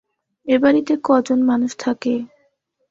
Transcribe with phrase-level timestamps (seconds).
[0.47, 2.13] এ-বাড়িতে ক জন মানুষ থাকে?